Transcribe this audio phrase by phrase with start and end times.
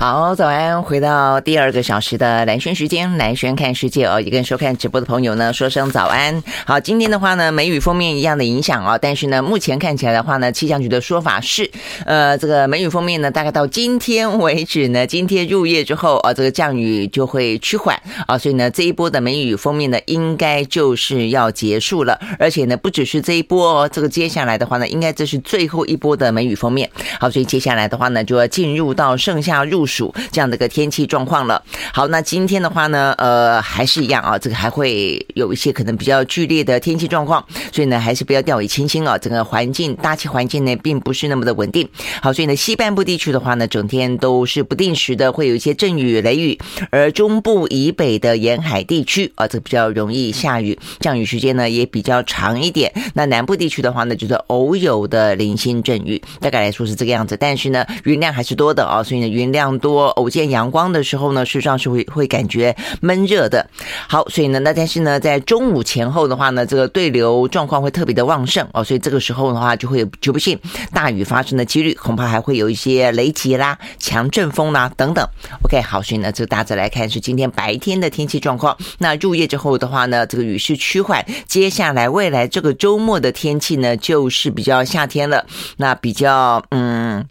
[0.00, 0.82] 好，早安！
[0.82, 6.42] 回到第二个小时的蓝轩时间，蓝轩看世界哦，也跟收看直播的朋友呢说声早安。
[6.64, 11.70] 好，今天的话呢，梅雨封面一样的影响哦，但是呢，目前看起来的话呢，气象局的说法是，
[12.06, 26.88] 呃，这个梅雨封面呢，大概到今天为止呢，今天入夜之后啊，这个降雨就会趋缓啊，所以呢，这一波的梅雨封面呢，应该就是要结束了，而且呢，不只是这一波哦，这个接下来的话呢，应该这是最后一波的梅雨封面。
[27.20, 31.62] 好，所以接下来的话呢，就要进入到盛夏入暑这样的一个天气状况了。
[31.92, 39.18] 好，那今天的话呢，呃，还是一样啊，这个还会有一些可能比较剧烈的天气状况，所以呢，还是不要掉以轻心啊。
[39.18, 41.88] 整个环境大气环境呢，并不是那么的稳定。
[42.22, 46.58] 好，所以呢，西半部地区的话呢，整天都是不定时的会有一些阵雨、雷雨，
[46.90, 52.92] 而中部以北的沿海地区啊，这比较容易下雨，降雨时间呢也比较长一点。
[53.14, 57.36] 那南部地区的话呢，就是偶有的零星阵雨，大概来说是这个样子。
[57.36, 60.10] 但是呢，云量还是多的啊，所以呢，云量多。
[60.10, 63.66] 偶见阳光的时候呢，事实上是会会感觉闷热的。
[64.08, 70.58] 好，所以呢，那但是呢，在中午前后的话呢，这个对流状况会特别的旺盛哦，所以这个时候的话，就会有局部性
[70.92, 75.26] 大雨发生的几率，恐怕还会有一些雷击啦、强阵风啦等等。
[75.64, 78.76] OK，好，所以呢，这个大致来看是今天白天的天气状况。
[78.98, 87.24] 那入夜之后的话呢，这个雨势趋缓，接下来未来这个周末的天气呢，就是比较夏天了，那比较嗯。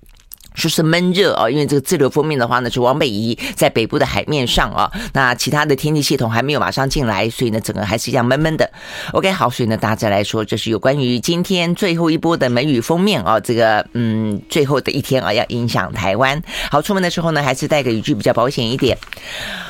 [0.60, 8.70] 说是闷热啊，因为这个滞留锋面的话呢是往北移，在北部的海面上啊，那其他的天气系统还没有马上进来，所以呢整个还是一样闷闷的。
[9.14, 16.42] OK，好，所以呢大家来说，这是有关于今天最后一波的梅雨锋面啊，这个嗯最后的一天啊要影响台湾。
[16.70, 18.98] 好，出门的时候呢还是带个雨具比较保险一点。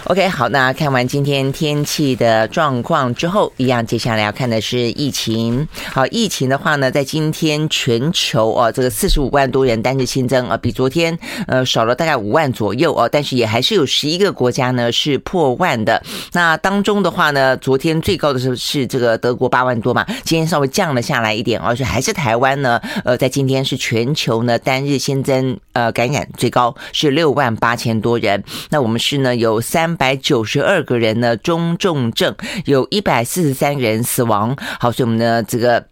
[0.06, 5.68] OK，好，那看完今天天气的状况之后，一样接下来要看的是疫情。
[5.94, 10.74] 好，疫情的话呢，在今天全球啊这个四十五万多人单日新增啊比。
[10.80, 16.02] 昨天呃少了大概五万左右哦，但是也还是有十一个国家呢是破万的。
[16.32, 28.42] 那当中的话呢，昨天最高的是是这个德国八万多嘛，今天稍微降了下来一点，而且还是台湾呢，呃，在今天是全球呢单日新增呃感染最高是六万八千多人。
[28.70, 32.34] 那我们是呢有三百九十二个人呢中重症，
[32.64, 34.56] 有一百四十三人死亡。
[34.80, 35.84] 好，所以我们呢这个。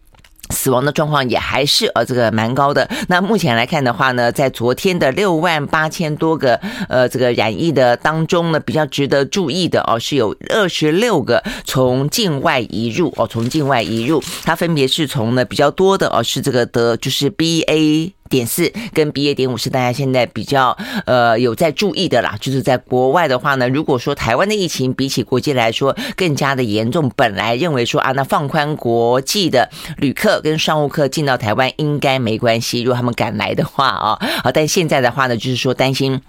[0.50, 2.88] 死亡的状况也还是呃这个蛮高的。
[3.08, 18.12] 那目前来看的话呢，在昨天的六万八千多个呃这个染疫的当中呢，比较值得注意的哦，是有二十六个从境外移入哦，从境外移入，它分别是从呢比较多的哦是这个的就是 BA。
[18.28, 36.20] 点四跟 BA 点五是大家现在比较呃有在注意的啦，就是在国外的话呢，如果说台湾的疫情比起国际来说更加的严重，本来认为说啊，那放宽国际的旅客跟商务客进到台湾应该没关系，如果他们敢来的话啊，好，但现在的话呢，就是说担心。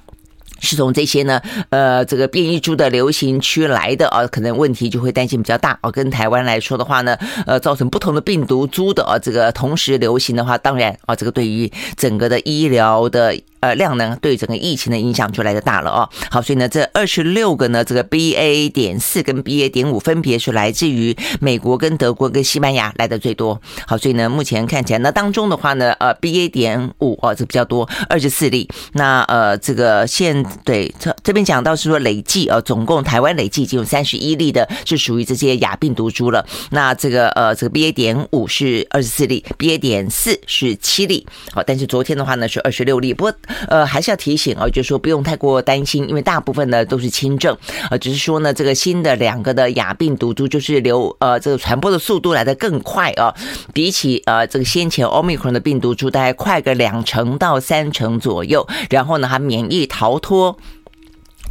[0.62, 5.92] 是从这些呢，呃，这个变异株的流行区来的啊，可能问题就会担心比较大啊。
[5.92, 13.36] 跟台湾来说的话呢，呃，造成不同的病毒株的啊，这个同时流行的话，当然啊，这个对于整个的医疗的。
[13.62, 16.10] 呃，量呢，对整个疫情的影响就来得大了哦。
[16.32, 23.62] 好，所以呢，这二十六个呢，这个 BA 点四跟 BA 点五分别是来自于美国、跟德国、跟西班牙来的最多。
[23.86, 28.70] 好，所以呢，目前看起来，那当中的话呢，呃，BA 点五哦，这比较多，二十四例。
[28.94, 36.46] 那呃，这个现对这这边讲到是说累计呃，总共台湾累计已经有三十一例的，是属于这些亚病毒株了。
[36.72, 41.26] 那这个呃，这个 BA 点五是二十四例，BA 点四是七例。
[41.52, 43.34] 好，但是昨天的话呢是二十六例，不过。
[43.68, 47.56] 呃，还是要提醒啊，就是说不用太过担心，因为大部分呢都是轻症，
[47.90, 53.34] 呃，只是说呢，这个新的两个的亚病毒株就是流呃这个传播的速度来得更快啊，
[53.74, 60.58] 比起呃这个先前 Omicron 的病毒株大概快个两成到三成左右，然后呢，还免疫逃脱。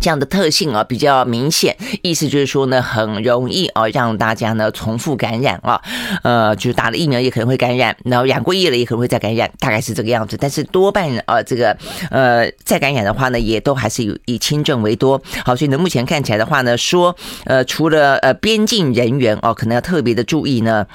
[0.01, 5.81] 这样的特性啊比较明显，意思就是说呢，很容易啊让大家呢重复感染啊，
[6.23, 10.37] 呃，就是打了疫苗也可能会感染，然后染过疫了也可能会再感染，大概是这个样子。
[10.41, 11.77] 但是多半啊这个
[12.11, 15.21] 呃再感染的话呢，也都还是以以轻症为多。
[15.45, 17.15] 好，所以呢目前看起来的话呢，说
[17.45, 20.87] 呃除了呃边境人员哦，可能要特别的注意呢。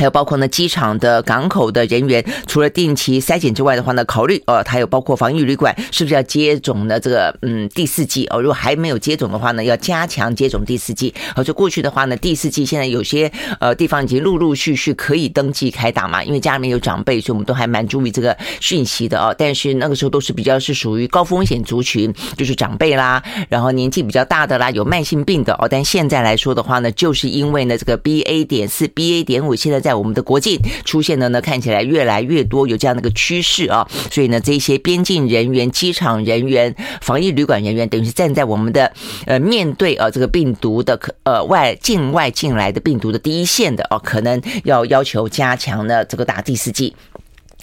[0.00, 6.98] 还有包括呢，机场的港口的人员，除了定期筛检之外的话呢，考虑呃，还有包括防疫旅馆是不是要接种呢？
[6.98, 11.12] 这个嗯，第四剂哦，如果还没有接种的话呢，要加强接种第四剂。
[11.36, 13.30] 而且过去的话呢，第四剂现在有些
[13.60, 19.34] 呃地方已经陆陆续续可以登记开打嘛，因为家里面有长辈，所以我们都还蛮注意这个讯息的哦。
[19.36, 25.68] 但是那个时候都是比较是属于高风险族群，就是长辈啦，然后年纪比较大的啦，有慢性病的哦。
[25.70, 33.84] 但现在来说的话呢，就是因为呢这个 BA 点四、BA 点五现在在在我们的国境出现的呢，看起来越来越多有这样的一个趋势啊。
[34.08, 38.92] 所以呢，这些边境人员、机场人员、防疫旅馆人员，等于是站在我们的
[39.26, 46.94] 呃面对呃这个病毒的可呃外境外进来的病毒的第一线的哦，可能要要求加强呢这个打第四剂。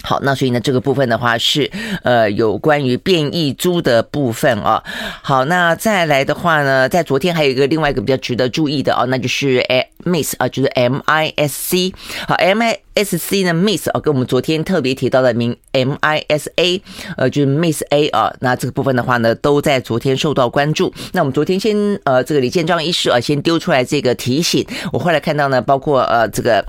[0.02, 1.70] 好，那所以呢，这个部分的话是
[2.02, 4.82] 呃有关于变异株的部分啊。
[5.22, 9.60] 好，那再来的话呢，在昨天还有一个另外一个比较值得注意的啊，那就是
[10.04, 11.92] MIS 啊，就是 MISC。
[12.26, 16.80] 好，MISC 呢，MIS 啊，跟我们昨天特别提到的名 MISA，
[17.16, 18.32] 呃，就是 MIS-A 啊。
[18.40, 20.92] 那这个部分的话呢，都在昨天受到关注。
[21.12, 24.66] 那我们昨天先呃，这个李建章医师啊，先丢出来这个提醒。
[24.92, 26.64] 我后来看到呢，包括呃这个。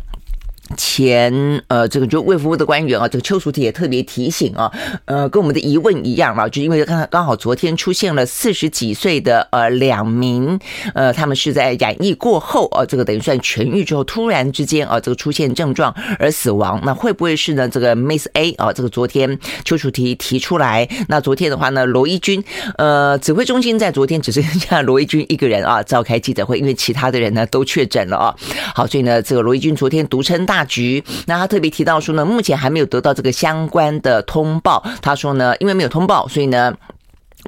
[0.78, 4.72] 前呃，这个就卫福部的官员啊，这个邱淑媞也特别提醒啊，
[5.06, 10.60] 呃，跟我们的疑问一样嘛，就因为刚刚好昨天出现了四十几岁的呃两名
[10.94, 17.68] 呃，他们是在染疫过后啊，这个等于算痊愈之后，突然之间啊，这个出现症状而死亡，那会不会是呢？
[17.68, 22.44] 这个 Miss A 啊，这个昨天邱淑媞提出来，那昨天的话呢，罗一军
[22.78, 28.36] 呃指挥中心在昨天只剩下 罗一军一个人啊召开记者会，因为其他的人呢都确诊了啊，
[28.76, 30.59] 好，所以呢，这个罗一军昨天独撑大。
[30.60, 34.84] 大局，那他特别提到说呢，目前还没有得到这个相关的通报。
[35.02, 36.76] 他说呢，因为没有通报，所以呢。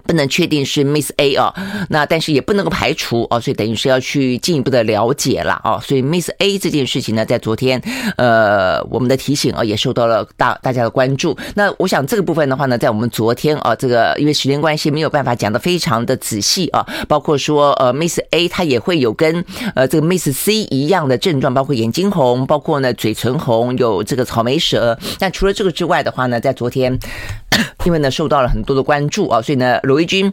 [0.05, 1.53] 不能确定是 Miss A 啊，
[1.89, 7.81] 那但是也不能够排除哦，所以等于是要去进一步的了解了哦，所以 Miss A 这件事情呢，在昨天
[8.17, 11.37] 呃我们的提醒啊，也受到了大大家的关注。
[11.55, 19.43] 那我想这个部分的话呢，在我们昨天啊，这个因为时间关系没有办法讲得非常的仔细啊，包括说呃 Miss A 它也会有跟
[19.75, 24.97] 呃这个 Miss C 一样的症状，包括眼睛红，包括呢嘴唇红，有这个草莓舌。
[25.19, 26.97] 但除了这个之外的话呢，在昨天。
[27.83, 30.31] 因为呢，受到了很多的关注啊，所以呢，罗一军。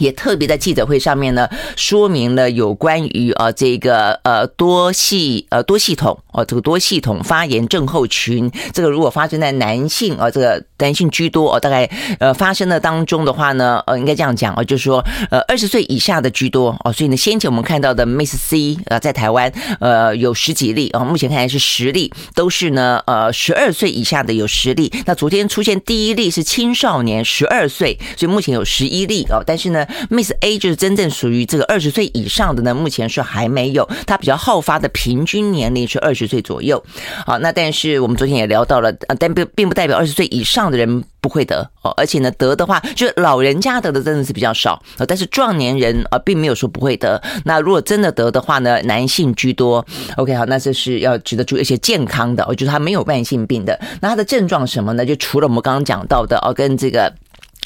[0.00, 11.88] 也特别在记者会上面呢，说明了有关于啊这个呃多系呃多系统哦这个多系统发炎症候群，这个如果发生在男性啊这个男性居多哦，大概
[12.18, 29.86] 呃发生的当中的话呢，呃应该这样讲啊，就是说呃二十岁以下的居多哦，所以呢先前我们看到的 Miss C 啊在台湾呃有十几例啊，目前看来是十例，都是呢呃十二岁以下的有十例，那昨天出现第一例是青少年十二岁，所以目前有十一例哦，但是呢。
[30.08, 36.82] Miss A 就是真正属于这个二十岁以上的呢，目前是还没有，它比较好发的平均年龄是二十岁左右。
[37.26, 47.20] 好，那但是我们昨天也聊到了，但并并不代表二十岁以上的人不会得哦，而且呢，得的话就是老人家得的真的是比较少，但是壮年人啊并没有说不会得。
[47.44, 49.84] 那如果真的得的话呢，男性居多。
[50.16, 53.78] OK，好，那这是要值得注意一些健康的，哦，就是他没有慢性病的。
[54.00, 55.04] 那他的症状什么呢？
[55.04, 57.12] 就除了我们刚刚讲到的哦，跟这个。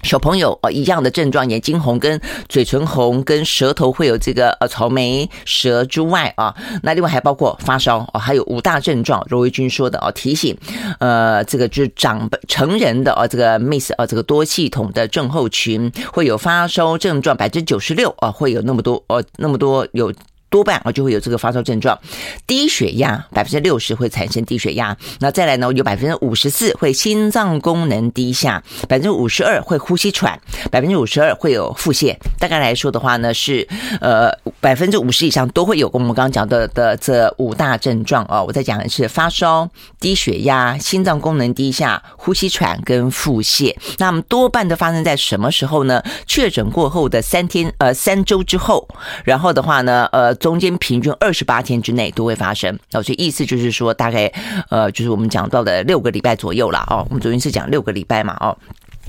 [0.05, 9.25] 小朋友啊，一样的症状，眼睛红、跟嘴唇红、跟舌头会有这个呃草莓舌之外啊，那另外还包括发烧哦，还有五大症状。
[9.31, 10.57] 罗维军说的啊，提醒
[11.01, 20.13] 呃，这个就是长成人的啊，这个 Miss 啊，这个多系统的症候群会有发烧症状，百分之九十六啊，会有那么多哦，那么多有。
[20.51, 21.99] 多半啊就会有这个发烧症状，
[22.47, 32.17] 低血压百分之六十会产生低血压，那再来呢有百分之五十四会心脏功能低下，百分之五十二会呼吸喘，百分之五十二会有腹泻。
[32.39, 33.67] 大概来说的话呢是
[34.01, 34.31] 呃
[34.61, 39.69] 百分之五十以上都会有，我们刚刚讲的的这五大症状啊，我在讲的是发烧、
[39.99, 43.75] 低血压、心脏功能低下、呼吸喘跟腹泻。
[43.99, 46.01] 那么多半都发生在什么时候呢？
[46.27, 48.87] 确诊过后的三天呃三周之后，
[49.25, 50.33] 然后的话呢呃。
[50.45, 54.31] 中间平均二十八天之内都会发生，哦，所以意思就是说，大概
[54.69, 57.01] 呃，就是我们讲到的六个礼拜左右了哦。
[57.09, 58.55] 我们昨天是讲六个礼拜嘛，哦。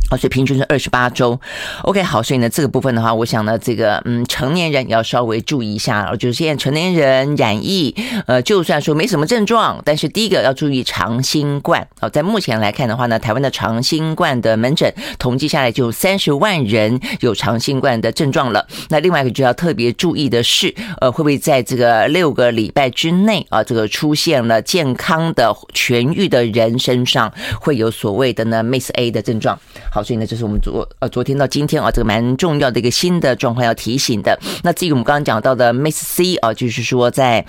[0.07, 1.39] 好，所以平均是二十八周。
[1.81, 6.15] OK，好，所以呢，这个部分的话，我想呢，这个嗯，成年人要稍微注意一下。
[6.17, 7.95] 就是现在成年人染疫，
[8.27, 11.87] 呃，就算说没什么症状，但是第一个要注意长新冠。
[11.99, 18.67] 好，在目前来看的话呢，台湾的长新冠的门诊统计下来就三十万人有长新冠的症状了。
[18.89, 29.59] 那另外一个就要特别注意的是，呃，会不会在这个六个礼拜之内啊，这个出现了健康的痊愈的人身上会有所谓的呢 Miss A 的症状。
[29.95, 34.37] 好，所以呢，这是我们昨呃昨天到今天啊，这个蛮重要的一个新的状况要提醒的。
[34.61, 37.45] 那至于我们刚刚讲到的 Miss C 啊，就是说在。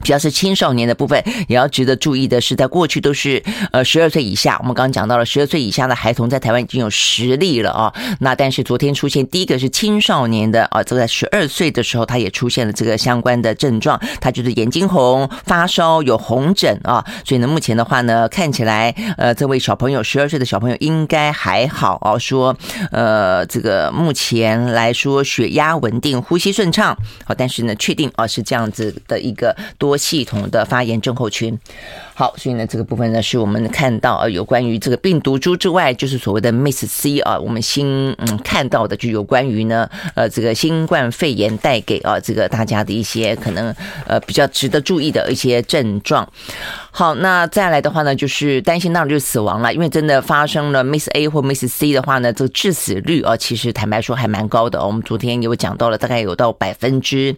[0.00, 4.56] 比较是青少年的部分，也要值得注意的是，在过去都是呃十二岁以下。
[4.60, 7.92] 我们刚刚讲到了十二岁以下的孩童在台湾已经有十例了啊。
[8.20, 17.04] 那但是昨天出现第一个是青少年的啊，这个在十二岁的时候，他也出现了这个相关的症状，他就是眼睛红、发烧、有红疹啊。
[17.24, 22.18] 所以呢，目前的话呢，看起来呃这位小朋友十二岁的小朋友应该还好啊。
[22.18, 22.56] 说
[22.90, 26.96] 呃这个目前来说血压稳定，呼吸顺畅。
[27.24, 29.92] 好，但是呢，确定啊是这样子的一个多。
[30.02, 31.56] 系统的发炎症候群。
[32.14, 43.74] 好，所以呢，这个部分呢，是我们看到啊，有关于这个病毒株之外，就是所谓的 Miss C 啊，我们新嗯看到的就有关于呢，呃，这个新冠肺炎带给啊这个大家的一些可能
[44.06, 46.28] 呃比较值得注意的一些症状。
[46.90, 54.84] 好，那再来的话呢，就是担心当然就死亡了，因为真的发生了 Miss A 或 MIS-C 的话呢，这个致死率啊，其实坦白说还蛮高的。
[54.84, 57.36] 我们昨天有讲到了，大概有到百分之。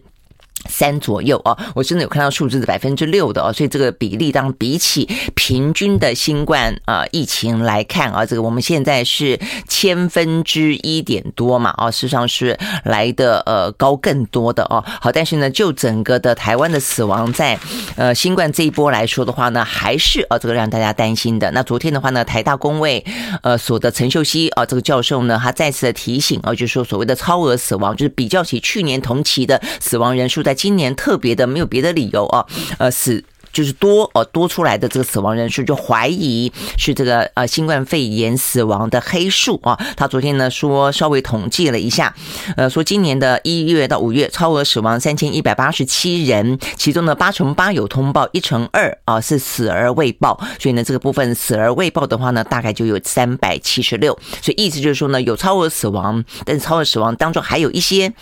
[0.69, 14.83] 三左右啊，我真的有看到数字是百分之六的哦，所以这个比例当比起平均的新冠啊疫情来看啊，这个我们现在是千分之一点多嘛啊，事实上是来的呃高更多的哦。
[14.99, 17.59] 好，但是呢，就整个的台湾的死亡在
[17.95, 21.51] 呃新冠这一波来说的话呢，还是啊这个让大家担心的。
[21.51, 23.05] 那昨天的话呢，台大公卫
[23.43, 30.54] 呃所的陈秀熙啊这个教授呢，他再次的提醒啊，就是说所谓的超额死亡，就是比较起去年同期的死亡人数在。
[30.55, 32.45] 今年特别的没有别的理由啊，
[32.79, 39.79] 呃，死就是多哦，多出来的这个死亡人数就怀疑是这个呃新冠肺炎死亡的黑数啊。
[39.95, 42.13] 他昨天呢说稍微统计了一下，
[42.57, 50.37] 呃，说今年的一月到五月超额死亡三千一百八十七人，其中呢八成八有通报，一成二啊是死而未报。
[50.59, 54.19] 所以呢这个部分死而未报的话呢，大概就有三百七十六。
[54.41, 58.13] 所以意思就是说呢，有超额死亡，但是超额死亡当中还有一些。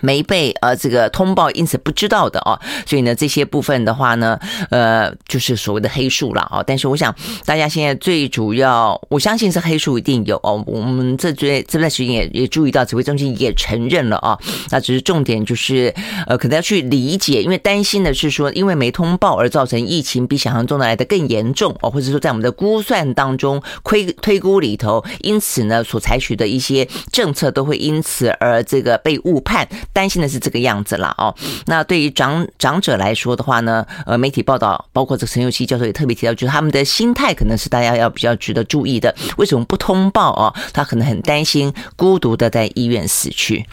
[0.00, 4.38] 没被呃这个通报，因此不知道的哦，所以呢这些部分的话呢，
[4.70, 6.62] 呃就是所谓的黑数了啊。
[6.66, 10.62] 但是我想大家现在最主要，我相信是黑数一定有哦。
[10.66, 14.38] 我们这这这段时间也也注意到，指挥中心也承认了啊。
[14.70, 15.94] 那只是重点就是
[16.26, 29.68] 呃可能要去理解，因为担心的是说，因为没通报而造成疫情比想象中的来的更严重哦，或者说在我们的估算当中推推估里头，因此呢所采取的一些政策都会因此而这个被误判。
[29.92, 31.34] 担心的是这个样子了哦。
[31.66, 39.14] 那对于长长者来说的话呢，呃，媒体报道，包括这陈佑熙教授也特别提到，就是他们的心态可能是大家要比较值得注意的。
[39.36, 40.54] 为什么不通报哦？
[40.72, 43.66] 他可能很担心孤独的在医院死去。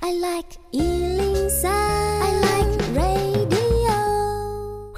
[0.00, 1.21] I like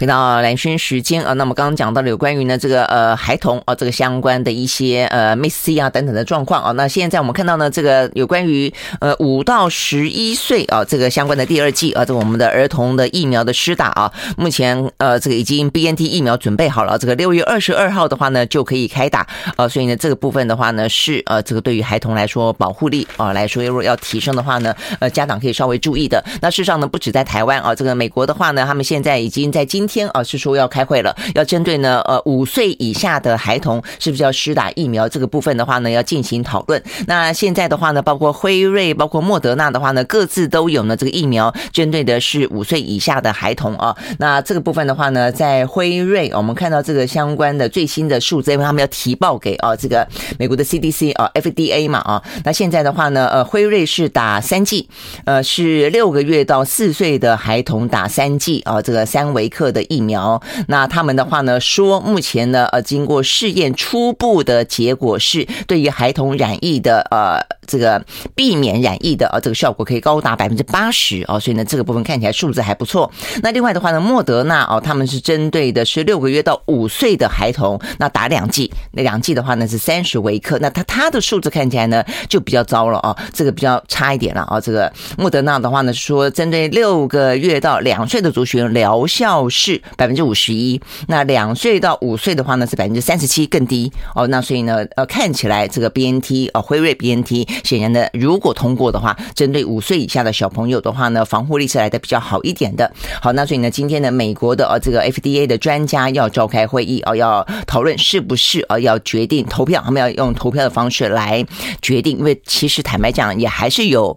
[0.04, 8.70] 回到蓝轩时间啊，那么刚刚讲到了有关于呢这个呃孩童啊这个相关的一些呃 MIS-C 啊等等的状况啊，那现在我们看到呢这个有关于
[9.00, 26.22] 呃五到十一岁啊这个相关的第二剂啊这我们的儿童的疫苗的施打啊，目前呃这个已经 BNT 疫苗准备好了，这个六月二十二号的话呢就可以开打啊，所以呢这个部分的话呢是呃这个对于孩童来说保护力啊来说如果要提升的话呢呃家长可以稍微注意的。
[26.42, 36.82] 那事实上呢不止在台湾啊，这个美国的话呢他们现在已经在今天天啊是说要开会了，要针对呢呃五岁以下的孩童是不是要施打疫苗这个部分的话呢要进行讨论。
[37.06, 43.96] 那现在的话呢，包括辉瑞、包括莫德纳的话呢，各自都有呢这个疫苗针对的是五岁以下的孩童啊。
[44.18, 50.04] 那这个部分的话呢，在辉瑞我们看到这个相关的最新的数字，因为他们要提报给啊这个
[50.40, 52.20] 美国的 CDC 啊 FDA 嘛啊。
[52.44, 54.88] 那现在的话呢，呃辉瑞是打三剂，
[55.24, 68.02] 呃是六个月到四岁的孩童打三剂啊，这个三维克的疫苗，那他们的话呢说，目前呢呃经过试验初步的结果是，对于孩童染疫的呃这个
[68.34, 73.10] 避免染疫的呃这个效果可以高达百分之八十哦，所以呢这个部分看起来数字还不错。
[73.42, 84.60] 那另外的话呢，莫德纳哦他们是针对的是六个月到五岁的孩童，那打两剂，那两剂的话呢是三十微克，那他他的数字看起来呢就比较糟了哦，这个比较差一点了啊。
[84.60, 89.63] 这个莫德纳的话呢说，针对六个月到两岁的族群疗效是。
[89.64, 90.78] 是百分之五十一，
[91.08, 94.26] 那两岁到五岁的话呢是百分之三十七，更低哦。
[94.26, 102.92] 那所以呢，呃，看起来这个 BNT 啊，辉瑞 BNT 显然的，如果通过的话，针对五岁以下的小朋友的话呢，防护力是来的比较好一点的。
[103.22, 111.42] 好，那所以呢，今天呢，美国的呃这个 FDA 的专家要召开会议哦，要讨论是不是呃要决定投票，他们要用投票的方式来
[111.80, 114.14] 决定，因为其实坦白讲，也还是有。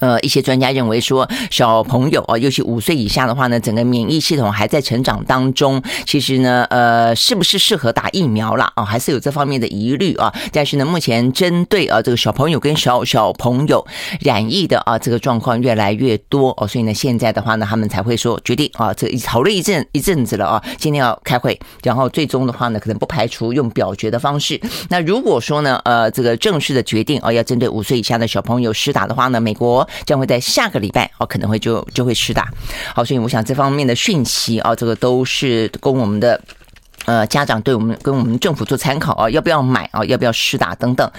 [0.00, 8.84] 呃，一些专家认为说，小朋友啊，尤其五岁以下的话呢，整个免疫系统还在成长当中，其实呢，呃，是不是适合打疫苗了啊？
[8.84, 10.32] 还是有这方面的疑虑啊。
[10.52, 13.86] 但是呢，目前针对啊这个小朋友跟小小朋友
[14.20, 24.60] 染疫的啊这个状况越来越多哦，所以呢，现在的话呢，他们才会说决定啊，这讨论一阵一阵子了啊，今天要开会，然后最终的话呢，可能不排除用表决的方式。
[24.88, 29.85] 那如果说呢，呃，这个正式的决定啊，要针对五岁以下的小朋友施打的话呢，美国。
[30.04, 32.48] 将会在下个礼拜哦，可能会就就会施打。
[32.94, 36.40] 好，所以我想这方面的讯息啊，这个都是跟我们的
[37.06, 40.04] 呃，家长对我们跟我们政府做参考啊，要不要买啊？
[40.04, 41.10] 要不要施打等等？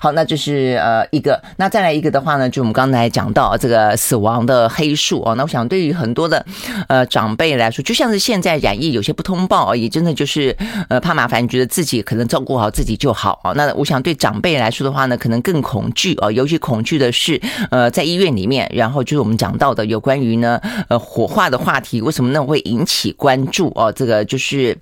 [0.00, 1.40] 好，那这是呃一个。
[1.56, 5.34] 那再来一个的话呢，就我们刚才讲到这个死亡的黑数啊。
[5.34, 6.44] 那我想对于很多的
[6.88, 10.56] 呃长辈来说，就像是现在染疫有些不通报啊，也真的就是
[10.88, 13.52] 呃怕麻烦，觉得自己可能照顾好自己就好啊。
[13.52, 23.92] 那我想对长辈来说的话呢，可能更恐惧啊，尤其恐惧的是呃在医院里面，然后就是我们讲到的有关于呢呃火化的话题，为什么呢会引起关注啊？
[23.92, 24.76] 这个就是。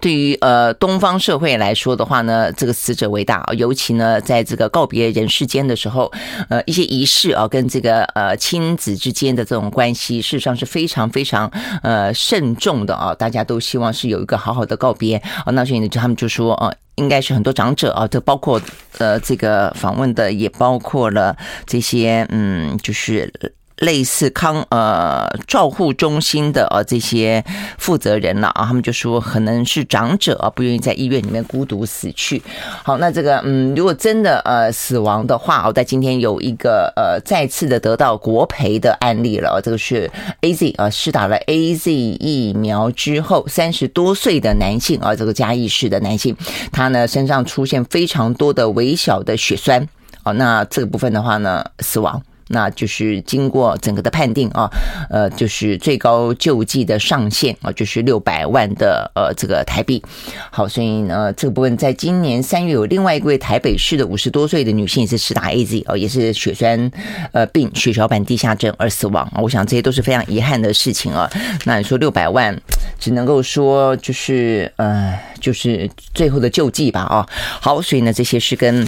[0.00, 6.12] 对于呃东方社会来说的话呢，这个死者为大，尤其呢在这个告别人世间的时候，
[6.48, 11.50] 呃一些仪式啊，跟这个呃亲子之间的这种关系，事实上是非常非常
[11.82, 15.52] 呃慎重的啊，大家都希望是有一个好好的告别啊。
[15.52, 18.60] 那所以呢，他们就说啊，应该是很多长者啊，这包括
[18.98, 23.32] 呃这个访问的，也包括了这些嗯，就是。
[23.78, 27.44] 类似康呃照护中心的呃这些
[27.76, 32.40] 负责人了啊，他们就说可能是长者啊不愿意在医院里面孤独死去。
[32.82, 39.60] 好，那这个嗯，如果真的呃死亡的话，我在今天有一个呃再次的得到国赔的案例了。
[39.62, 46.36] 这个是 AZ 啊，施打了 AZ 疫苗之后三十多岁的男性啊，这个嘉义市的男性，
[46.70, 49.88] 他呢身上出现非常多的微小的血栓。
[50.22, 52.22] 好，那这个部分的话呢，死亡。
[52.48, 54.70] 那就是经过整个的判定啊，
[55.10, 60.02] 呃，就是最高救济的上限啊，就是六百万的呃这个台币。
[60.50, 66.90] 好，所以呢，这个部分在今年三月有另外一位台北市的五十多岁的女性也是施打 AZ 哦，也是血栓
[67.32, 69.30] 呃病血小板低下症而死亡。
[69.40, 71.30] 我想这些都是非常遗憾的事情啊。
[71.64, 72.56] 那你说六百万，
[72.98, 77.26] 只能够说就是呃就是最后的救济吧啊。
[77.60, 78.86] 好，所以呢，这些是跟。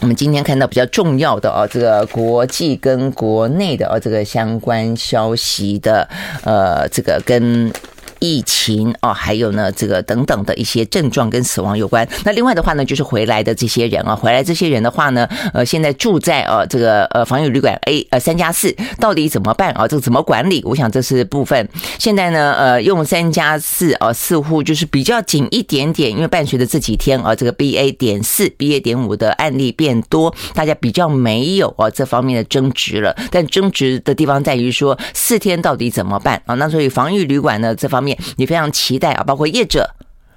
[0.00, 6.08] 我们今天看到比较重要的啊，这个国际跟国内的啊，这个相关消息的，
[6.44, 7.72] 呃，这个跟。
[8.20, 12.06] 疫情哦，还有呢，这个等等的一些症状跟死亡有关。
[12.24, 19.86] 那另外的话呢，就是回来的这些人啊，回来这些人的话呢，呃，现在住在呃这个呃防疫旅馆 A 呃三加四，到底怎么办啊？
[19.86, 20.62] 这个怎么管理？
[20.64, 21.68] 我想这是部分。
[21.98, 33.14] 现在呢，呃，用三加四啊，似乎就是比较紧一点点，因为伴随着这几天啊，这个 BA 点四、BA 点五的案例变多，大家比较没有啊这方面的争执了。
[33.30, 36.54] 但争执的地方在于说，四天到底怎么办啊？
[36.54, 38.05] 那所以防疫旅馆呢这方面。
[38.36, 39.88] 你非常期待啊，包括业者，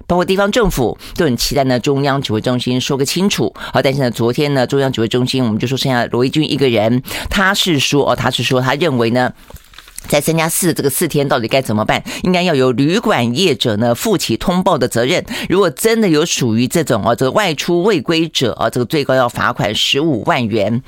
[0.06, 1.78] 包括地方政府都很期待呢。
[1.78, 3.80] 中央指挥中心说个清楚啊！
[3.82, 9.32] 但是呢，昨天呢，中央指挥中心我们就说剩下罗一钧一个人，他是说哦，他是说他认为呢，
[10.08, 12.02] 在三加四这个四天到底该怎么办？
[12.24, 15.24] 应该要由旅馆业者呢负起通报的责任。
[15.48, 20.82] 如果真的有属于这种哦，这个外出未归者啊，这个最高要罚款十五万元。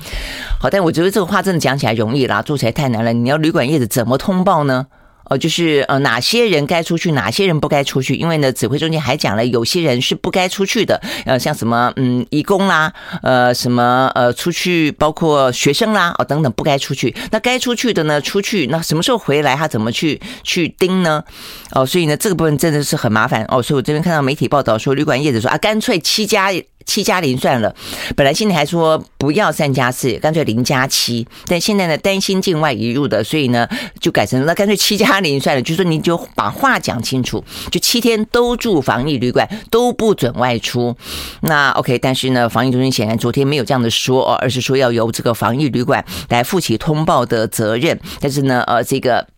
[0.59, 3.13] 好，但我觉得这个话真的讲起来容易啦，做起来太难了。
[3.13, 4.87] 你要旅馆业者怎么通报呢？
[5.29, 8.15] 哦，就是呃，哪些人该出去，哪些人不该出去？
[8.15, 17.15] 因为呢，指挥中间还讲了，有些人是不该出去的，呃，像什么嗯，义工啦，呃，什么呃，出去，包括学生啦，哦，等等，不该出去。
[17.31, 19.55] 那该出去的呢，出去，那什么时候回来？
[19.55, 21.23] 他怎么去去盯呢？
[21.71, 23.61] 哦，所以呢，这个部分真的是很麻烦哦。
[23.61, 26.51] 所以我这边看到媒体报道说，旅馆业者说啊，干脆七家。
[26.85, 27.75] 七加零算了，
[28.15, 31.27] 本来心里还说不要三加四，干脆零加七。
[31.47, 33.67] 但现在呢，担心境外移入的，所以呢，
[33.99, 35.61] 就改成那干脆七加零算了。
[35.61, 40.95] 就说你就把话讲清楚，就七天都住防疫旅馆，都不准外出。
[41.41, 47.99] 那 OK，但是呢，防疫中心显然昨天没有这样的说哦，而是说要由这个防疫旅馆来负起通报的责任。
[48.19, 49.32] 但是呢，呃，这个。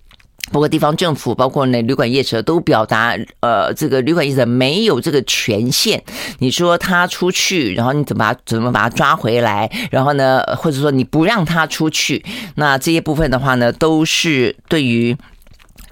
[0.51, 6.03] 包括地方政府，包括那旅馆业者都表达，呃，这个旅馆业者没有这个权限。
[6.39, 9.69] 你说他出去，然后你怎么把他怎么把他抓回来？
[9.91, 12.23] 然后呢，或者说你不让他出去，
[12.55, 15.17] 那这些部分的话呢，都是对于。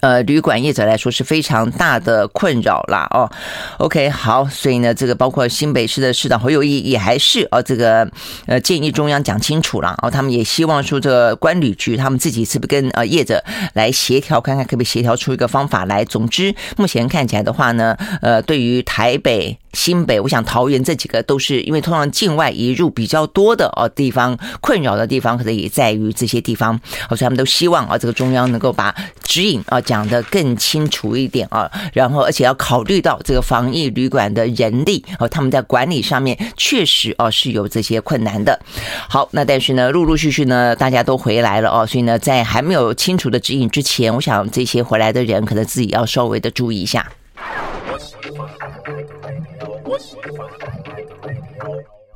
[0.03, 3.07] 呃，旅馆业者来说是非常大的困扰啦。
[3.11, 3.31] 哦。
[3.77, 8.05] OK，好，所以呢，这个包括新北市的市长侯友谊也还是哦，这个
[8.45, 16.03] 呃建议中央讲清楚了哦，他们也希望说这个关旅局他们自己是不是跟呃业者来协调，看看可不可以协调出一个方法来。
[16.03, 19.57] 总之，目前看起来的话呢，呃，对于台北。
[19.73, 38.59] 新北，我想桃园这几个都是因为通常境外移入比较多的哦地方，困扰的地方可能也在于这些地方，所以他们都希望啊这个中央能够把指引啊讲得更清楚一点啊，然后而且要考虑到这个防疫旅馆的人力哦，他们在管理上面确实哦是有这些困难的。
[39.07, 47.05] 好，那但是呢，陆陆续续呢大家都回来了哦，所以呢在还没有清楚的指引之前，我想这些回来的人可能自己要稍微的注意一下。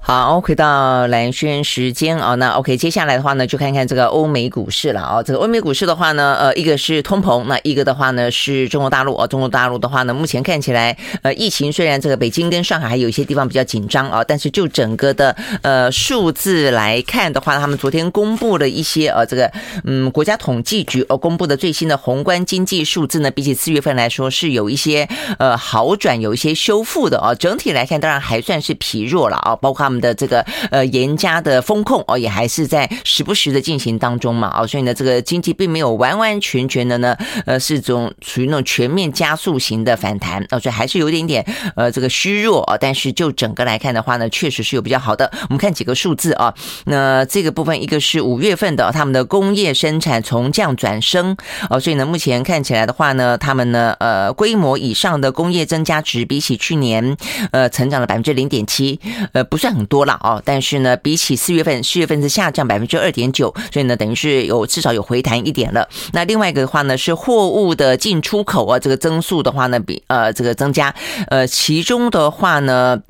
[0.08, 5.22] 好，回到蓝轩时间啊，那 OK，接下来的话呢，就看看这个欧美股市了啊。
[5.22, 9.28] 这个欧美股市的话呢，呃，一个是通膨，那一个的话呢是中国大陆啊。
[9.28, 19.52] 中国大陆的话呢，目前看起来，呃，疫情虽然这个北京跟上海还有一些地方比较紧张啊，但是就整个的呃数字来看的话，他们昨天公布了一些呃这个
[19.84, 25.06] 嗯国家统计局呃公布的最新的宏观经济数字呢，比起四月份来说是有一些
[25.38, 27.36] 呃好转，有一些修复的啊。
[27.36, 29.97] 整体来看，当然还算是疲弱了啊，包括他们。
[30.00, 41.44] 的这个呃严加的风控哦，也还是在时不时的进行当中嘛，哦，所以呢，这个经济并没有完完全全的呢，呃，是种属于那种全面加速型的反弹，哦，所以还是有点点
[41.76, 42.78] 呃这个虚弱啊。
[42.80, 45.32] 但是就整个来看的话呢，确实是有比较好的。
[45.44, 46.54] 我们看几个数字啊，
[46.86, 51.36] 那这个部分一个是五月份的他们的工业生产从降转升
[51.72, 57.18] 哦，所以呢，目前看起来的话呢，他们呢呃规模以上的工业增加值比起去年
[57.52, 59.00] 呃成长了百分之零点七，
[59.34, 59.87] 呃不算很。
[59.88, 65.90] 多了哦，但是呢，比起四月份，四月份是下降百分之二点九，所以呢，等于是有至少有回弹一点了。
[66.14, 70.94] 那另外一个的话呢，是货物的进出口啊，这个增速的话呢，比呃这个增加，
[71.30, 73.02] 呃，其中的话呢。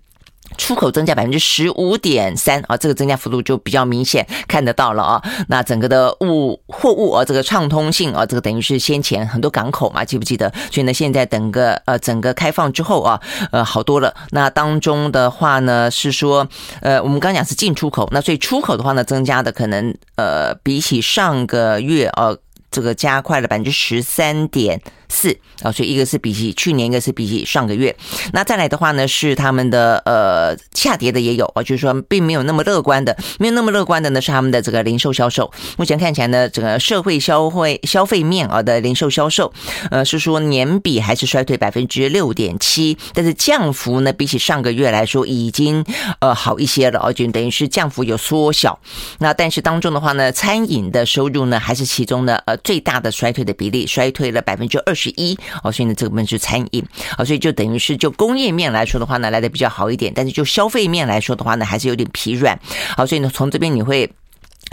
[0.58, 5.22] 出口增加百分之十五点三啊，这个增加幅度就比较明显，看得到了啊。
[5.48, 10.52] 那整个的物货物啊，这个畅通性啊，这个等于是先前很多港口嘛，记不记得？
[10.72, 14.14] 所以呢，现在整个呃整个开放之后啊，呃好多了。
[14.32, 16.48] 那当中的话呢，是说
[16.82, 22.36] 呃我们刚讲是进出口，那所以出口的话呢，增加的可能呃比起上个月啊。
[22.70, 27.96] 这个加快了百分之十三点四啊，所以一个是比起去年，一个是比起上个月。
[28.34, 35.52] 那再来的话呢，是他们的呃下跌的也有啊，就是说并没有那么乐观的，没有那么乐观的呢是他们的这个零售销售。
[35.78, 39.52] 目前看起来呢，整个社会消费消费面啊的零售销售，
[39.90, 45.84] 呃是说年比还是衰退百分之六点七，但是降幅呢比起上个月来说已经
[46.20, 48.80] 呃好一些了，就等于是降幅有缩小。
[49.20, 52.56] 那但是当中的话呢，餐饮的收入呢还是其中的呃。
[52.64, 56.84] 最大的衰退的比例，衰退了百分之二十一哦，所以呢，这个部分是餐饮
[57.16, 62.60] 啊，所以就等于是就工业面来说的话呢，来的比较好一点，但是就消费面来说的话呢，还是有点疲软。
[62.96, 64.12] 好，所以呢，从这边你会。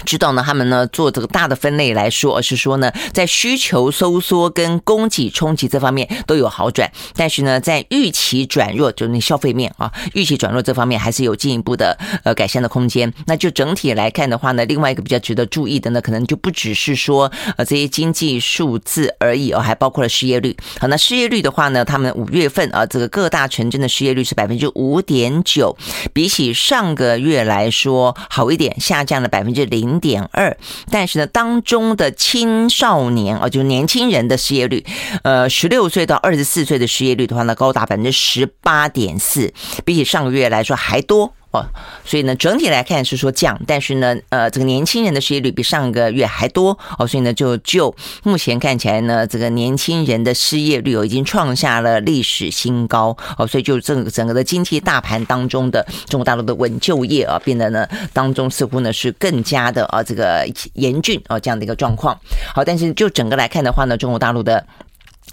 [0.05, 13.13] 知道呢，他们呢做这个大的分类来说，而是说呢，在需求收缩跟供给冲击这方面都有好转，但是呢，在预期转弱，就是那消费面啊，预期转弱这方面还是有进一步的呃改善的空间。
[13.27, 20.57] 那就整体来看的话呢，另外一个比较值得注意的呢，可能就不只是说呃这些经济数字而已哦，还包括了失业率。
[20.81, 25.77] 好，那失业率的话呢，他们五月份啊，这个各大城镇的失业率是百分之五点九，
[26.13, 29.84] 比起上个月来说好一点，下降了百分之零。
[29.85, 30.57] 零点二，
[30.91, 34.83] 但是呢，当中的青少年啊，就是年轻人的失业率，
[35.23, 39.53] 呃，十六岁到二十四岁的失业率的话呢，高达百分之十八点四，
[39.85, 41.35] 比起上个月来说还多。
[41.55, 41.65] 哦，
[42.05, 62.19] 所以呢，整体来看是说降，但是呢，呃，这个年轻人的失业率比上个月还多哦，所以呢，就就目前看起来呢，这个年轻人的失业率哦，已经创下了历史新高哦，所以就整整个的经济大盘当中的中国大陆的稳就业啊，变得呢当中似乎呢是更加的啊这个严峻啊这样的一个状况。
[62.53, 64.67] 好，但是就整个来看的话呢，中国大陆的。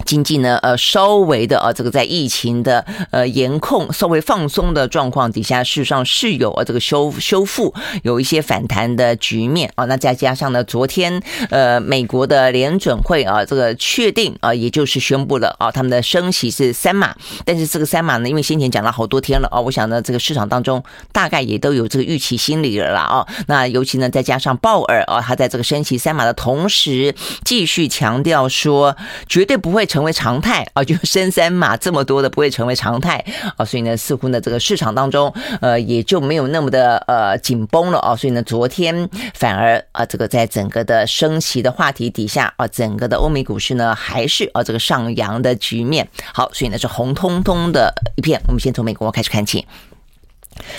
[0.06, 7.74] 经济呢，呃，稍微的啊，这个在疫情的呃严控稍微放松的状况底下，事实上是有啊这个修修复，
[8.04, 9.86] 有一些反弹的局面啊。
[9.86, 17.14] 那再加上呢，昨天呃美国的联准会啊，这个确定啊，也就是宣布了啊，他们的升息是三码。
[17.46, 23.28] 但是这个三码呢，因为先前讲了好多天了啊，我想呢，这个市场当中大概也都有这个预期心理了啦啊。
[23.48, 28.96] 那尤其呢，再加上鲍尔啊，他在这个升息三码的同时，继续强调说，
[29.28, 29.81] 绝对不会。
[29.82, 33.18] 会成为常态 啊，就升三码这么多的不会成为常态
[33.58, 46.08] 啊，所以呢，似乎呢这个市场当中呃也就没有那么的呃紧绷了啊，所以呢昨天反而啊这个在整个的升息的话题底下啊，整个的欧美股市呢还是啊这个上扬的局面。
[46.32, 48.40] 好，所以呢是红彤彤的一片。
[48.48, 49.66] 我们先从美国开始看起。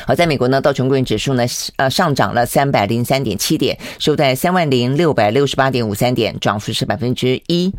[0.06, 1.44] 好，在美国呢，道琼工业指数呢，
[1.76, 7.72] 呃，上涨了三百零三点七点，收在三万零六百六十八点五三点，涨幅是百分之一。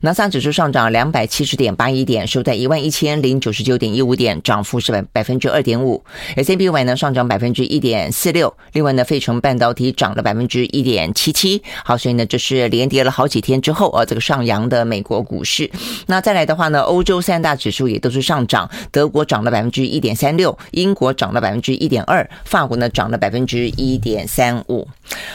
[0.00, 6.04] 纳斯达克指数上涨两百七十点八一点，收在一万一千零九十九点一五点，涨幅是百百分之二点五。
[6.36, 11.60] S&P 5百呢上涨百分之一点四六，另外呢，费城半导体涨了百分之一点七七。
[11.84, 15.68] 好，所以呢，这是连跌了好几天之后啊，这个上扬的美国股市。
[16.06, 21.47] 那再来的话呢，欧洲三大指数也都是上涨，德国涨了百分之一点三六，英国涨了百。
[21.48, 24.86] 百分之一点二，法国呢涨了百分之一点三五。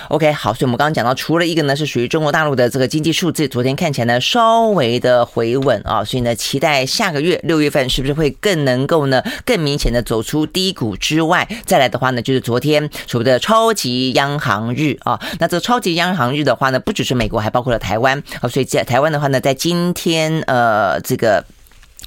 [0.09, 21.43] OK，好，所以我们刚刚讲到，除了一个呢是属于中国大陆的这个经济数字，昨天看起来呢稍微的回稳啊，所以呢期待下个月六月份是不是会更能够呢更明显的走出低谷之外，再来的话呢就是昨天所谓的超级央行日啊，那这超级央行日的话呢不只是美国，还包括了台湾啊，所以在台湾的话呢在今天呃这个。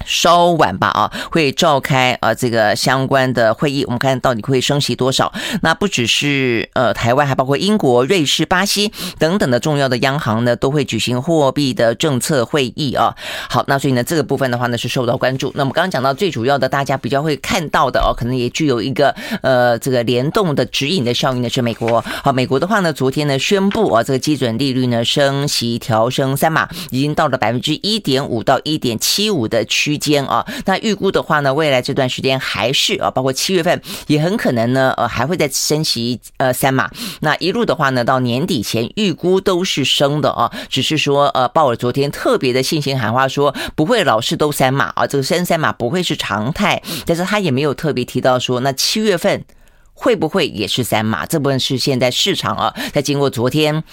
[0.05, 5.33] 稍晚吧啊，会召开啊这个相关的会议，我们看到底会升息多少？
[5.63, 13.17] 那不只是呃台湾，还包括英国、瑞士、巴西等等的重要的央行呢，都会举行货币的政策会议啊。
[13.49, 15.51] 好，那所以呢这个部分的话呢是受到关注。
[15.57, 22.01] 那么刚刚讲到最主要的，大家比较会看到的哦，可能也具有一个呃这个联动的指引的效应的是美国。
[22.23, 29.86] 好，美国的话呢，昨天呢宣布啊，这个基准利率呢升息调升三码，已经到了百分之一点五到一点七五的区。
[29.87, 36.91] 区间啊，那预估的话呢，未来这段时间还是啊，包括七月份也很可能呢，呃，还会再升息呃三码。
[37.21, 49.45] 那一路的话呢，到年底前预估都是升的啊，只是说呃，鲍尔昨天特别的信心喊话说不会老是都三码啊，这个升三码不会是常态，但是他也没有特别提到说那七月份
[49.95, 53.85] 会不会也是三码，这部分是现在市场啊，在经过昨天。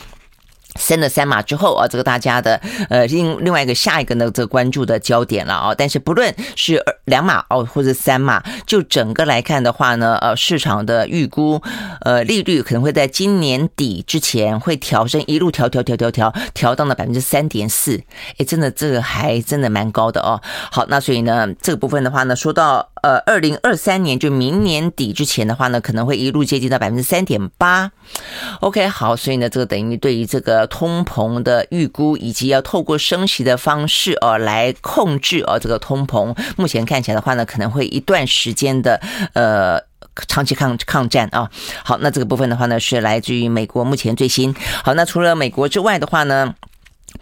[0.79, 2.59] 升了三码之后啊，这个大家的
[2.89, 5.73] 呃另另外一个下一个呢，这个关注的焦点了啊。
[5.75, 11.61] 但是不论是两码哦，或者三码，就整个来看的话呢，呃，市场的预估
[12.01, 18.01] 呃利率可能会在今年底之前会调升，一路调调调调调调到了百分之三点四。
[18.37, 20.41] 诶，真的这个还真的蛮高的哦。
[20.71, 27.91] 好，那所以呢，这个部分的话呢，说到呃二零二三年就明年底之前的话呢，可能会一路接近到百分之三点八。
[28.59, 30.63] OK，好，所以呢，这个等于对于这个。
[30.73, 38.99] 通膨的预估，以及要透过升息的方式呃来控制呃这个通膨，目前看起来的话呢，可能会一段时间的
[39.33, 39.79] 呃
[40.27, 41.49] 长期抗抗战啊。
[41.83, 44.55] 好，那这个部分的话呢，是来自于美国目前最新。
[44.83, 46.55] 好，那除了美国之外的话呢，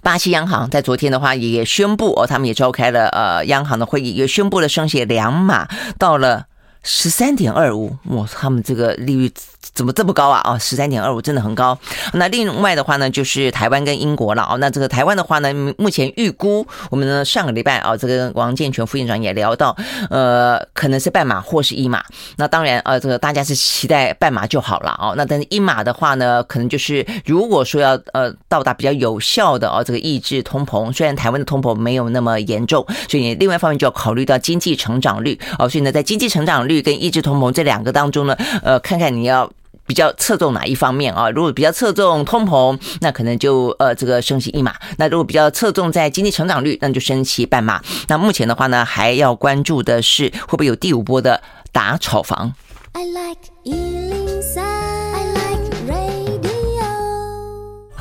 [0.01, 6.45] 巴西央行在昨天的话也宣布哦，他们也召开了呃央行的会议，也宣布了升息两码到了
[6.83, 7.95] 十三点二五。
[8.05, 9.31] 哇，他们这个利率。
[9.73, 10.41] 怎么这么高啊？
[10.43, 11.77] 哦，十三点二五真的很高。
[12.13, 14.57] 那另外的话呢，就是台湾跟英国了哦。
[14.57, 19.75] 那这个台湾的话呢，目前预估我们呢上个礼拜啊，这个王建全副院长也聊到，
[20.09, 22.03] 呃，可能是半码或是一码。
[22.35, 25.13] 那当然呃，这个大家是期待半码就好了哦。
[25.15, 35.69] 那但是一码的话呢，可能就是如果说要呃到达比较有效的哦，这个抑制通膨，虽然台湾的通膨没有那么严重，所以另外一方面就要考虑到经济成长率哦。
[35.69, 39.49] 所以呢，在经济成长率跟抑制通膨这两个当中呢，呃，看看你要。
[39.91, 41.29] 比较侧重哪一方面啊？
[41.29, 47.81] 如果比较侧重通膨，那可能就呃这个升息一码；那如果比较侧重在经济成长率，那就升息半码。
[48.07, 52.53] 那目前的话呢，还要关注的是会不会有第五波的打炒房。
[52.93, 53.41] I like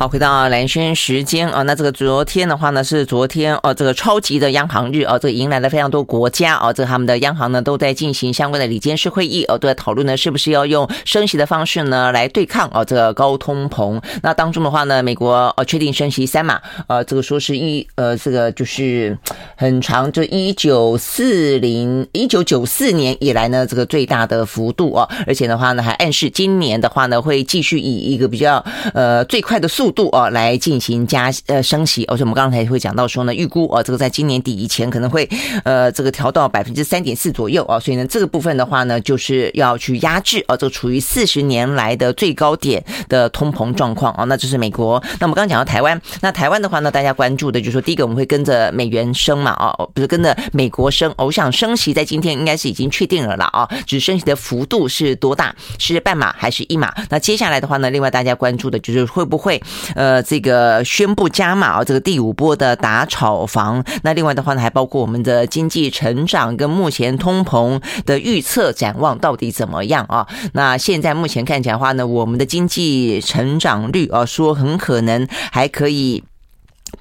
[0.00, 14.02] 好，回到蓝轩时间啊，那这个昨天的话呢，是昨天哦，这个超级的央行日啊，这个迎来了非常多国家啊，这个他们的央行呢都在进行相关的理监事会议哦，都在讨论呢，是不是要用升息的方式呢来对抗啊这个高通膨。
[14.22, 19.18] 那当中的话呢，美国呃确定升息三码，呃，这个说是一呃这个就是
[19.54, 30.10] 很长，就一九四零一九九四年以来呢这个最大的幅度啊，而且的话呢还暗示今年的话呢会继续以一个比较呃最快的速度。
[30.10, 35.28] 啊，来进行加呃升息，而且我们刚才会讲到说呢，预估啊，这个在今年底以前可能会
[35.62, 45.00] 呃这个调到百分之三点四左右啊，所以呢这个部分的话呢，就是要去压制啊，这个处于四十年来的最高点的通膨状况啊，那这是美国。
[45.20, 56.92] 那我们刚刚讲到台湾，那台湾的话呢，大家关注的就是说，第一个我们会跟着美元升嘛啊，不是跟着美国升，我想升息在今天应该是已经确定了啦啊，只是升息的幅度是多大，是半码还是一码？
[57.08, 59.62] 那接下来的话呢，另外大家关注的就是会不会。
[59.94, 63.84] 呃，这个宣布加码啊，这个第五波的打炒房。
[64.02, 70.26] 那另外的话呢，还包括我们的经济成长跟目前通膨的预测展望到底怎么样啊？
[70.52, 76.24] 那现在目前看起来的话呢，我们的经济成长率啊，说很可能还可以。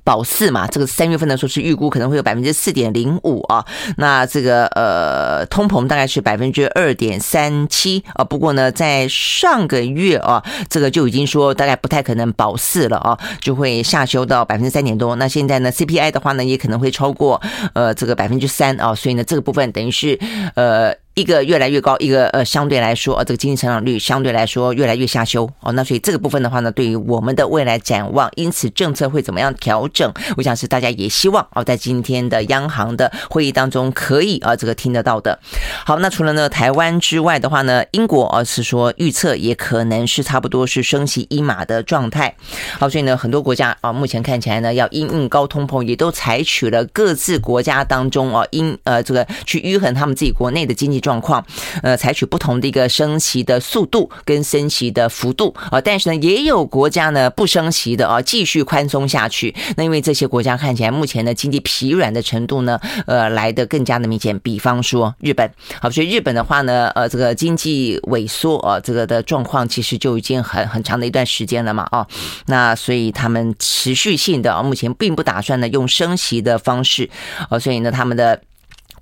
[0.04, 3.65] 保四嘛，这个三月份的时候是预估可能会有百分之四点零五啊，
[3.97, 15.15] 那这个呃通膨大概是百分之二点三七啊，不过呢，在上个月啊，这个就已经说大概不太可能保四了啊，就会下修到百分之三点多。
[15.15, 17.41] 那现在呢，CPI 的话呢，也可能会超过
[17.73, 20.19] 呃这个百分之三啊，所以呢，这个部分等于是
[20.56, 20.95] 呃。
[21.15, 35.38] 一个越来越高，一个呃相对来说，呃这个经济成长率相对来说越来越下修哦，那所以这个部分的话呢，对于我们的未来展望，因此政策会怎么样调整，我想是大家也希望哦，在今天的央行的会议当中可以啊这个听得到的。
[35.86, 42.34] 好，那除了呢台湾之外的话呢，英国啊是说预测也可能是差不多是升息一码的状态。
[42.80, 51.43] 好，所以呢很多国家啊目前看起来呢要因应高通膨，也都采取了各自国家当中啊因呃这个去禆衡他们自己国内的经济状状况，
[51.82, 59.56] 呃采取不同的一个升息的速度跟升息的幅度啊，但是呢也有国家呢不升息的啊继续宽松下去。
[59.76, 65.52] 那因为这些国家看起来目前的经济疲软的程度呢呃来得更加的明显，比方说日本。
[65.82, 72.06] 好，所以日本的话呢，呃，这个经济萎缩啊，这个的状况其实就已经很很长的一段时间了嘛，啊，
[72.45, 77.10] 那所以他们持续性的啊，目前并不打算呢用升息的方式，
[77.50, 78.39] 啊，所以呢他们的。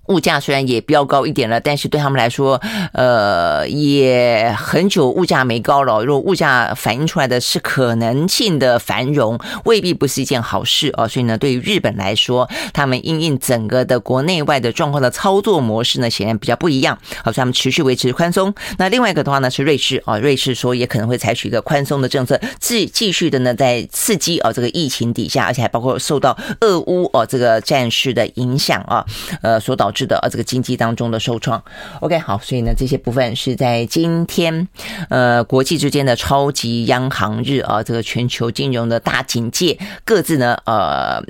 [0.07, 2.61] 物价虽然也飙高一点了，但是对他们来说，
[2.93, 6.03] 呃，也很久物价没高了。
[6.03, 11.07] 如果物价反映出来的是可能性的繁荣，未必不是一件好事哦。
[11.07, 16.97] 所以呢，对于日本来说，他们因应整个的国内外的状况的操作模式呢，显然比较不一样。
[17.23, 18.53] 好，所以他们持续维持宽松。
[18.77, 29.05] 那另外一个的话呢，是瑞士啊，瑞士说也可能会采取一个宽松的政策，继继续的呢，在刺激啊这个疫情底下，而且还包括受到俄乌哦这个战事的影响啊，
[29.41, 31.63] 呃，所导是的，呃，这个经济当中的受创。
[32.01, 34.67] OK，好，所以呢，这些部分是在今天，
[35.09, 41.23] 呃，国际之间的超级央行日啊，这个全球金融的大警戒，各自呢，呃，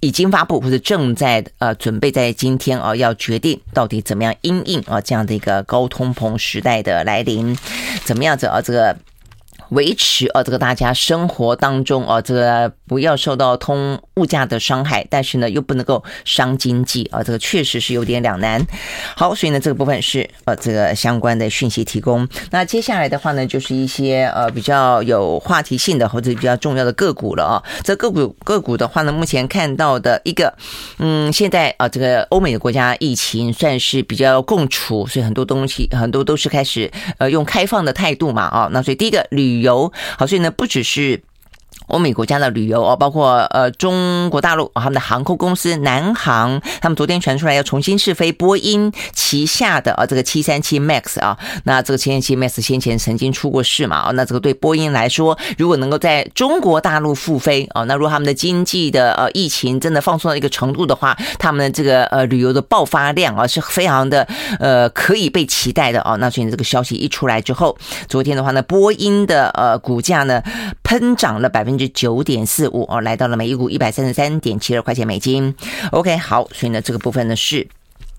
[0.00, 7.54] 已经发布或者正在呃准备在今天啊，要决定到底怎么样因应啊这样的一个高通膨时代的来临，
[8.04, 8.96] 怎么样子啊这个。
[9.74, 18.64] 维持呃这个大家生活当中啊，这个不要受到通物价的伤害，但是呢又不能够伤经济啊，这个确实是有点两难。
[19.16, 22.26] 好，所以呢这个部分是呃这个相关的讯息提供。
[22.50, 27.62] 那接下来的话呢，就是一些呃比较有话题性的或者比较重要的个股了啊。
[27.82, 30.54] 这个股个股的话呢，目前看到的一个，
[30.98, 38.68] 嗯，现在啊这个欧美的国家疫情算是比较共处，所以很多东西很多都是开始呃用开放的态度嘛啊。
[38.70, 41.20] 那所以第一个旅游好，所以呢，不只是。
[41.88, 64.26] 欧美国家的旅游哦，包括呃中国大陆他们的航空公司南航，他们昨天传出来要重新试飞波音旗下的啊这个七三七 MAX 啊，那这个七三七 MAX 先前曾经出过事嘛，那这个对波音来说，如果能够在中国大陆复飞啊，那如果他们的经济的呃疫情真的放松到一个程度的话，他们的这个呃旅游的爆发量啊是非常的
[64.58, 67.76] 呃可以被期待的啊，那所以这个消息一出来之后，
[68.08, 70.42] 昨天的话呢，波音的呃股价呢
[70.82, 71.78] 喷涨了百分分。
[71.78, 75.54] 之九点四五哦，来到了每一股一百三十三点七二块钱美金。
[75.90, 77.66] OK，好，所以呢，这个部分呢是。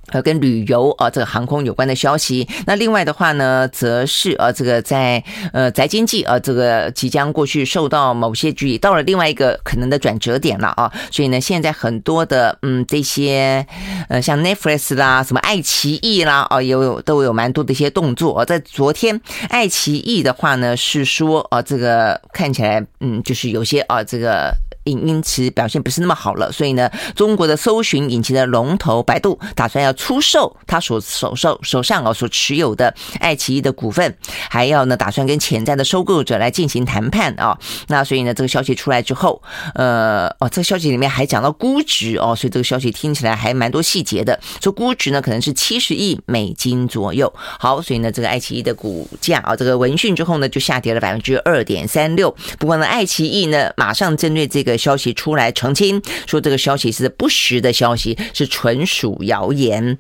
[0.08, 2.48] 呃，跟旅游啊，这个航空有关的消息。
[2.66, 10.92] 那另外的话呢，则是呃，这个在呃宅经济啊，这个即将过去受到某些局，到了另外一个可能的转折点了啊。
[11.12, 13.66] 所以呢，现在很多的嗯这些
[14.10, 18.46] 呃像 Netflix 啦，什么爱奇艺啦，啊，有都有蛮多的一些动作啊。
[18.46, 24.54] 在昨天，爱奇艺的话呢是说啊，这个看起来嗯就是有些啊这个。
[24.86, 34.16] 因因此表现不是那么好了，所以呢，中国的搜寻引擎的龙头百度打算要出售他所手手手上哦所持有的爱奇艺的股份，
[34.50, 37.58] 还要呢打算跟潜在的收购者来进行谈判啊。
[37.88, 39.42] 那所以呢，这个消息出来之后，
[39.74, 47.34] 呃哦，这个消息里面还讲到估值哦，所以这个消息听起来还蛮多细节的，说估值呢可能是七十亿美金左右。
[47.36, 52.30] 好，所以呢，这个爱奇艺的股价啊，这个闻讯之后呢就下跌了百分之二点三六。
[52.60, 54.75] 不过呢，爱奇艺呢马上针对这个。
[54.78, 59.98] 消息出来澄清，说这个消息是不实的消息，是纯属谣言。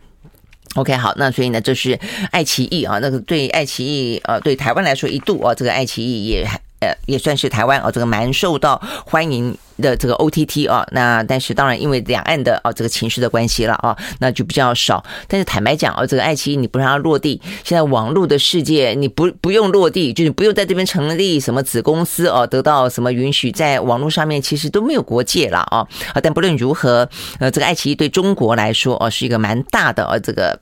[0.75, 1.99] OK，好，那所以呢，这是
[2.31, 6.45] 爱奇艺啊，那个对爱奇艺呃，对台湾来说一度啊，这个爱奇艺也。
[7.05, 10.85] 也算是台湾哦，这个蛮受到欢迎的这个 OTT 啊。
[10.91, 15.03] 那但是当然，因为两岸的哦这个情势的关系了啊，那就比较少。
[15.27, 25.87] 但是坦白讲哦，这个爱奇艺你不让它落地，现在网络的世界你不不用落地，就是不用在这边成立什么子公司哦，得到什么允许，在网络上面其实都没有国界了啊。
[26.13, 27.07] 啊，但不论如何，
[27.39, 30.59] 呃，这个爱奇艺对中国来说哦，是一个蛮大的哦这个。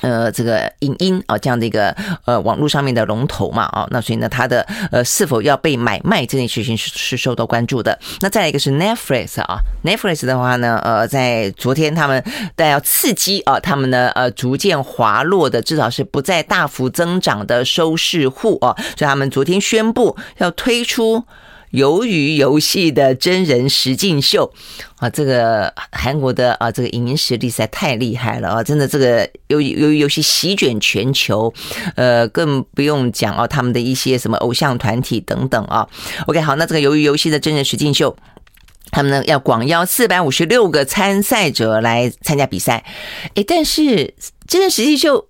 [0.00, 7.98] 呃，这个影音啊，这样的一个呃网络上面的龙头嘛，啊，那所以呢，它的呃是否要被买卖这件事情是是受到关注的。
[8.20, 12.22] 那再一个是 Netflix 啊，Netflix 的话呢，呃，在昨天他们
[12.54, 21.24] 但要刺激啊，他们呢呃逐渐滑落的，至少是不再大幅增长的收视户啊，所以他们昨天宣布要推出。
[21.72, 24.50] 鱿鱼游戏的真人实境秀
[24.96, 28.62] 啊，这个韩国的啊，这个影音实力实在太厉害了啊！
[28.62, 31.52] 真的，这个鱿鱼鱿鱼游戏席卷全球，
[31.94, 35.86] 呃，更不用讲啊，他们的一些什么偶像团体等等啊。
[36.26, 38.16] OK，好，那这个鱿鱼游戏的真人实境秀。
[38.90, 42.86] 他们呢要广邀四百五十六个参赛者来参加比赛，
[43.34, 44.14] 哎，但是
[44.46, 45.28] 真人实境秀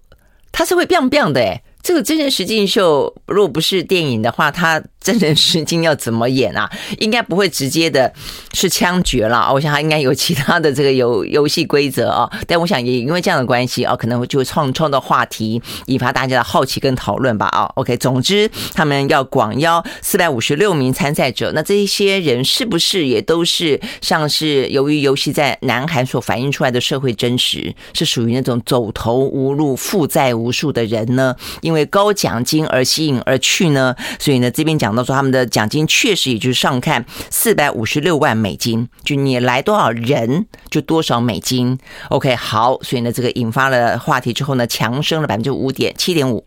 [0.53, 4.81] 它是会 biang biang 的哎，这个真人实境秀如果不是电影的话，它。
[5.01, 6.71] 真人实境要怎么演啊？
[6.99, 8.13] 应该不会直接的
[8.53, 12.29] 是枪决了，我想他应该有其他的这个游游戏规则啊。
[12.47, 17.47] 但我想也因为这样的关系啊，可能会就创创造话题，引发大家的好奇跟讨论吧。
[17.47, 31.35] 啊，OK，总之他们要广邀四百五十六名参赛者，那这一些人是不是也都是像是由于游戏在南韩所反映出来的社会真实，是属于那种走投无路、负债无数的人呢？
[31.63, 33.95] 因为高奖金而吸引而去呢？
[34.19, 34.88] 所以呢，这边讲。
[34.89, 41.79] 讲到说他们的奖金确实也就是上看四百五十六万美金，就你来多少人就多少美金。
[42.09, 46.43] OK，好，所以呢，这个引发了话题之后呢，强升了百分之五点七点五。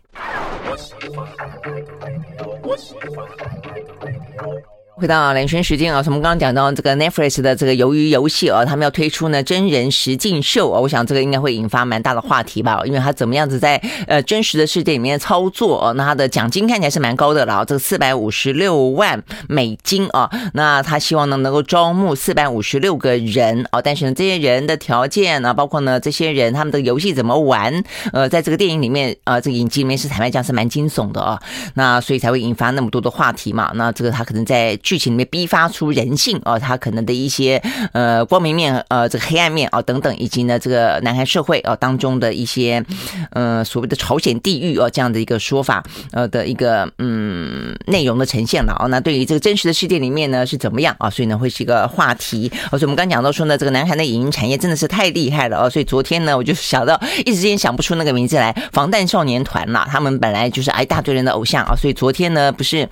[4.94, 27.82] 回到兰萱时间啊，我们刚刚讲到这个 Netflix 的这个鱿鱼游戏啊，他们要推出呢真人实境秀啊，我想这个应该会引发蛮大的话题吧，因为他怎么样子在呃真实的世界里面操作啊，那他的奖金看起来是蛮高的了，这个四百五十六万美金啊，那他希望呢能够招募四百五十六个人啊，但是呢这些人的条件啊，包括呢这些人他们的游戏怎么玩，
[28.12, 31.40] 呃，在这个电影里面啊，这个影集里面是坦白讲是蛮惊悚的啊，
[31.74, 34.78] 那所以才会引发那么多的话题嘛，那这个他可能在。
[34.82, 37.62] 剧情里面逼发出人性啊，他可能的一些
[37.92, 42.84] 呃光明面呃这个黑暗面啊等等，以及呢这个南韩社会啊当中的一些
[43.30, 48.86] 呃所谓的朝鲜地狱啊这样的一个说法呃的一个嗯内容的呈现了啊。
[48.86, 51.08] 那对于这个真实的世界里面呢是怎么样啊？
[51.08, 52.50] 所以呢会是一个话题。
[52.70, 55.70] 而且我们刚讲到说呢，这个南韩的影音产业真的是太厉害了啊。
[55.70, 59.86] 所以昨天呢我就想到一时间想不出那个名字来，防弹少年团了。
[59.88, 62.88] 他们本来就是一大堆人的偶像啊，所以昨天呢不是。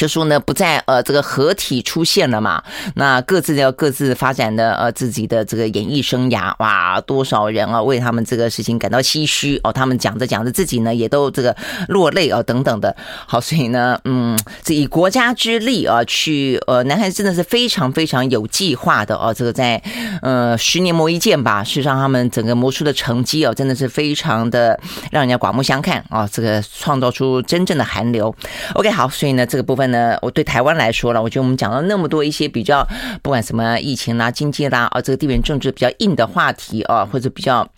[0.00, 11.54] 就说呢，不再呃这个合体出现了嘛，那各自要各自发展的呃自己的这个演艺生涯，哇，多少人啊为他们这个事情感到唏嘘哦，他们讲着讲着自己呢也都这个
[11.88, 12.96] 落泪啊等等的。
[13.26, 19.82] 好，所以呢，嗯，这以国家之力啊去呃，男孩子真的是非常非常有计划的哦，这个在
[20.22, 24.80] 呃十年磨一剑吧，事实上他们整个磨出的成绩哦，真的是非常的
[25.12, 28.34] 让人家刮目相看啊，这个创造出真正的韩流。
[28.72, 29.89] OK，好，所以呢这个部分。
[29.90, 32.86] 呢，我对台湾来说了，我觉得我们讲了那么多一些比较，
[33.22, 37.68] 不管什么疫情啦、经济啦，啊，这个地缘政治比较硬的话题啊，或者比较。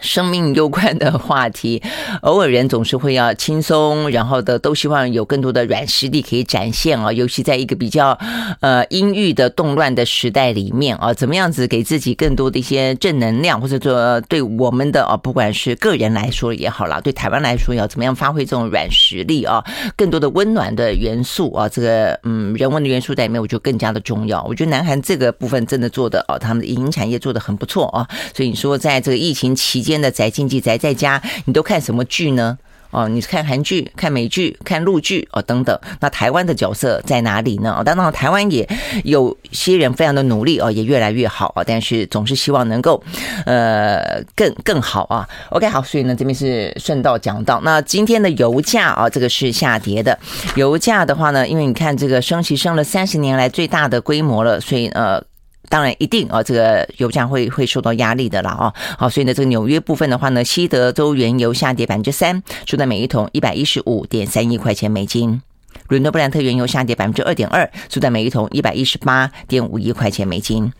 [0.00, 1.82] 生命攸关的话题，
[2.22, 8.18] 偶尔人总是会要轻松，然后的都希望有更多的软实力可以展现啊，尤其在一个比较
[8.60, 19.62] 呃阴郁的动乱的时代里面啊，怎么样子给自己更多的一些正能量，或者说对我们的啊，不管是个人来说也好啦，对台湾来说要怎么样发挥这种软实力啊，
[19.94, 24.42] 更多的温暖的元素啊，这个嗯人文的元素在里面，我觉得更加的重要。
[24.44, 29.81] 我觉得南韩这个部分真的做的哦，他们的影音产业做的很不错啊，所以你说在这个疫情期。
[29.82, 32.56] 间的宅经济宅在家，你都看什么剧呢？
[32.90, 35.80] 哦，你看韩剧、看美剧、看陆剧哦等等。
[36.00, 37.74] 那台湾的角色在哪里呢？
[37.78, 38.68] 哦，当然台湾也
[39.02, 41.64] 有些人非常的努力哦，也越来越好啊。
[41.66, 43.02] 但是总是希望能够
[43.46, 45.26] 呃更更好啊。
[45.48, 50.18] OK，好，所以呢这边是顺道讲到，那今天的油价啊，这个是下跌的。
[50.56, 55.24] 油价的话呢，因为你看这个升息升了三十年来最大的规模了，所以呃。
[55.72, 58.74] 当然一定啊，这个油价会会受到压力的了啊。
[58.98, 65.40] 好，所以呢，这个纽约部分的话呢，西德州原油下跌百分之三，收在每一桶一百一十五点三亿块钱美金。
[65.88, 70.70] 伦敦布兰特原油下跌百分之二点二，收在每一桶一百一十八点五亿块钱美金。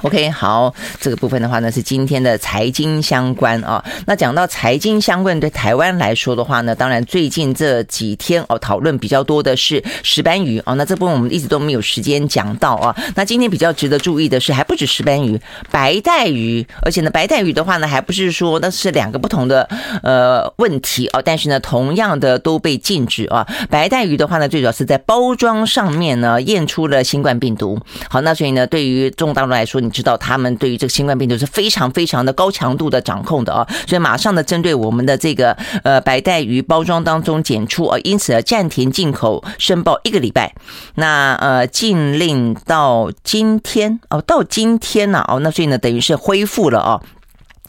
[0.00, 3.84] OK，好，这个部分的话呢是今天的财经相关啊。
[4.06, 10.74] 那讲到财经相关，对台湾来说的话呢，当然最近这几天哦讨论比较多的是石斑鱼哦。
[10.74, 12.96] 那这部分我们一直都没有时间讲到啊。
[13.14, 15.40] 那今天比较值得注意的是，还不止石斑鱼，
[15.70, 19.68] 白带鱼，而且呢，白带鱼的话呢，还不是说那是两个不同的
[20.02, 21.22] 呃问题哦。
[21.24, 23.46] 但是呢，同样的都被禁止啊。
[23.70, 27.78] 白带鱼的话呢，最主要是在包装上面呢验出了新冠病毒。
[28.08, 40.54] 好，那所以呢，对于中国大陆来说，你知道他们对于这个新冠病毒是非常非常的高强度的掌控的啊，所以马上的针对我们的这个呃白带鱼包装当中检出啊，因此暂停进口申报一个礼拜。
[40.94, 47.00] 那呃禁令到今天哦，到今天呢哦，那所以呢等于是恢复了啊。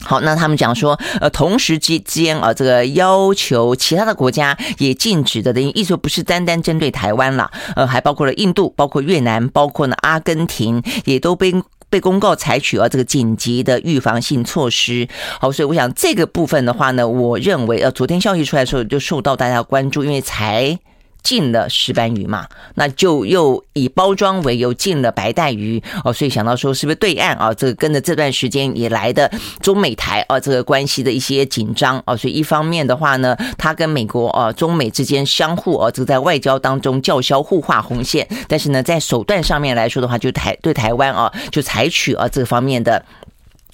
[0.04, 11.54] 好，那他们讲说呃同时之间啊，这个要求其他的国家也禁止的，等于意思不是单单针对台湾了，呃还包括了印度，包括越南，包括呢阿根廷，也都被。
[11.94, 15.06] 被公告采取了这个紧急的预防性措施，
[15.38, 20.76] 好，所以我想这个部分的话呢，我认为呃，昨天消息出来的时候就受到大家关注，因为才
[21.24, 29.28] 禁了石斑鱼嘛，那就又以包装为由进了白带鱼哦，所以想到说是不是对岸啊，这个跟着这段时间以来的
[29.60, 43.04] 中美台啊这个关系的一些紧张啊，所以一方面的话呢，他跟美国啊中美之间相互啊这个在外交当中叫嚣互画红线，但是呢在手段上面来说的话，就台对台湾啊就采取啊这方面的。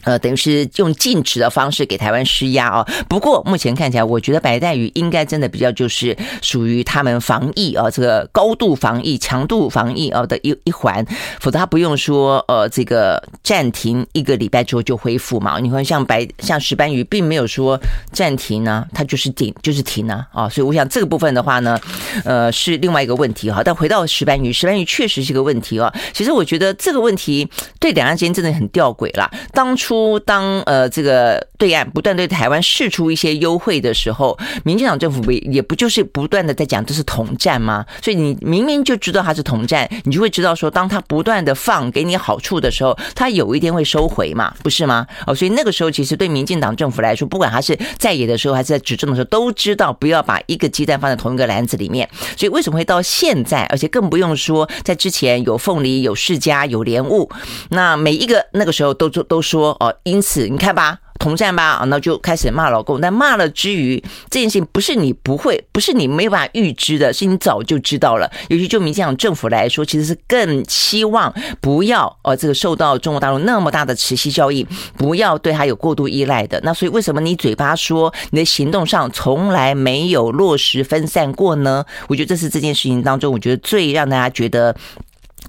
[0.04, 2.86] 呃，等于是用禁止的方式给台湾施压啊。
[3.08, 11.04] 不过目前看起来，我觉得白带鱼应该真的比较就是属于他们防疫啊，这个高度防疫、强度防疫啊的一一环。
[11.38, 15.58] 否则他不用说呃，这个暂停一个礼拜之后就恢复嘛。
[15.58, 17.78] 你看像白像石斑鱼，并没有说
[18.10, 20.48] 暂停呢，它就是停就是停啊啊。
[20.48, 21.78] 所以我想这个部分的话呢，
[22.24, 23.62] 呃，是另外一个问题哈。
[23.62, 25.92] 但回到石斑鱼，石斑鱼确实是个问题哦。
[26.14, 27.46] 其实我觉得这个问题
[27.78, 29.30] 对两岸之间真的很吊诡啦。
[29.52, 29.89] 当初。
[29.90, 37.84] 出当呃这个对岸不断对台湾释出一些优惠的时候，民进党政府不也不就是不断的在讲这是统战吗？
[38.00, 45.04] 所以你明明就知道它是统战，你就会知道说，当他不断的放给你好处的时候，他有一天会收回嘛，不是吗？
[45.26, 52.08] 哦，所以那个时候其实对民进党政府来说，不管他是在野的时候还是在执政的时候，都知道不要把一个鸡蛋放在同一个篮子里面。
[52.36, 57.28] 所以为什么会到现在，而且更不用说在之前有凤梨、有世家、有莲雾，
[57.70, 59.76] 那每一个那个时候都都都说。
[59.80, 63.00] 哦，因此你看吧，统战吧，那就开始骂老公。
[63.00, 68.30] 但骂了之余，这件事情不是你不会，不是你没有办法预知的，是你早就知道了。
[68.48, 74.66] 尤其就民进党政府来说，其实是更希望不要哦这个受到中国大陆那么大的持续效应，
[74.98, 76.60] 不要对他有过度依赖的。
[76.62, 81.82] 那所以为什么你嘴巴说你的行动上从来没有落实分散过呢？
[82.08, 84.76] 我觉得这是这件事情当中，我觉得最让大家觉得。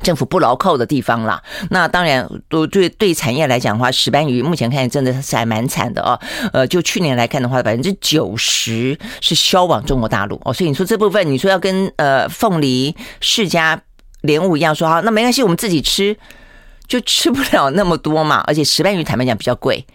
[0.01, 6.19] 政府不牢靠的地方啦，那当然都对对产业来讲的话，石斑鱼目前看真的是还蛮惨的哦。
[6.53, 10.51] 呃，就去年来看的话，百分之九十是销往中国大陆哦。
[10.51, 13.77] 所以你说这部分，你说要跟呃凤梨、释迦、
[14.21, 16.17] 莲雾一样说好，那没关系，我们自己吃，
[16.87, 18.43] 就吃不了那么多嘛。
[18.47, 19.85] 而且石斑鱼坦白讲比较贵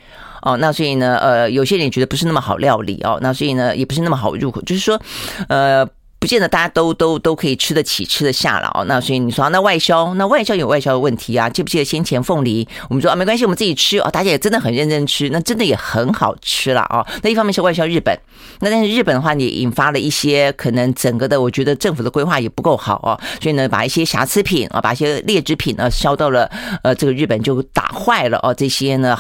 [0.42, 5.00] 哦，那所以呢，呃，有些人觉得不是那么好料理哦，那所以呢，也不是那么好入口，就是说，
[5.48, 5.88] 呃。
[6.26, 8.84] 不见得大家都都都可以吃得起、吃得下了哦。
[8.86, 11.48] 那所以你说那外销，那外销有外销的问题啊。
[11.48, 14.10] 记不记得先前凤梨，我们说啊没关系，我们自己吃哦。
[14.10, 17.06] 大家也真的很认真吃，那真的也很好吃了哦。
[17.22, 18.18] 那一方面是外销日本，
[18.58, 23.14] 那但是日本的话也引发了一些可能整个的，我觉得政府的规划也不够好哦。
[23.40, 26.50] 所以呢，把一些瑕疵品啊，把一些劣质品呢销到了
[26.82, 28.52] 呃这个日本就打坏了哦。
[28.52, 29.16] 这些呢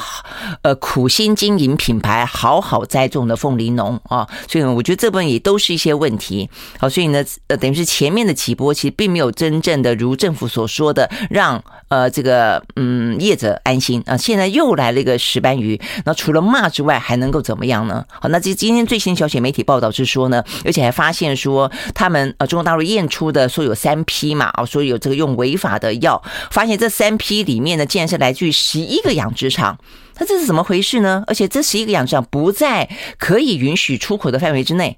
[0.62, 6.50] 呃苦心经营品牌、好好栽种的凤梨农啊，所以呢，我觉得这部分也都是一些问题。
[6.80, 6.88] 好。
[6.96, 14.16] 所以呢，呃，等于是前面的几波其实并没有真正的如政府所说的让呃这个嗯业者安心啊。
[14.16, 18.02] 现在又来了一个石斑鱼，那除了骂之外，还能够怎么样呢？
[18.08, 29.78] 好，那这今天最新消息媒体报道是说呢，而且还发现说他们呃中国大陆验出的说有三批嘛，啊，说有这个用违法的药，发现这三批里面呢，竟然是来自于十一个养殖场，
[30.18, 31.22] 那这是怎么回事呢？
[31.26, 32.88] 而且这十一个养殖场不在
[33.18, 34.96] 可以允许出口的范围之内。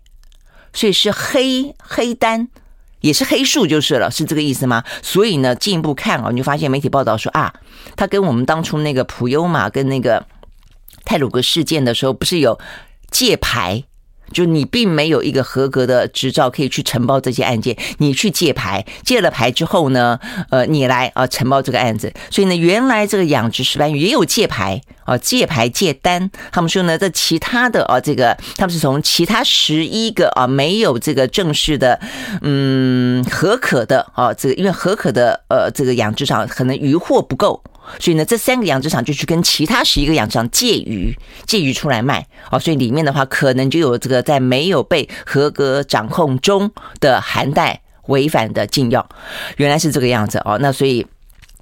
[0.73, 2.49] 所以是黑黑单，
[3.01, 4.85] 也是黑数就是了，是这个意思吗？
[5.03, 7.55] 所以呢，进一步看啊，你就发现媒体报道说啊，
[7.97, 10.27] 他跟我们当初那个普悠玛跟那个
[11.05, 12.59] 泰鲁格事件的时候，不是有
[13.11, 13.85] 界牌？
[14.33, 20.18] 就你并没有一个合格的执照可以去承包这些案件，你去借牌，借了牌之后呢，
[20.51, 22.12] 呃，你来啊承包这个案子。
[22.31, 26.31] 所以呢，原来这个养殖石斑鱼也有借牌啊，借牌借单。
[26.53, 31.99] 他们说呢，这其他的啊，这个他们是从其他十一个啊没有这个正式的
[32.43, 37.62] 嗯合可的啊，这个因为合可的呃这个养殖场可能鱼获不够。
[37.99, 41.14] 所以呢，这三个养殖场就去跟其他十一个养殖场借鱼，
[41.47, 42.59] 借鱼出来卖哦。
[42.59, 46.70] 所以里面的话，可能就有这个在没有被合格掌控中
[47.01, 49.09] 的含带违反的禁药，
[49.57, 50.59] 原来是这个样子哦。
[50.61, 51.07] 那所以。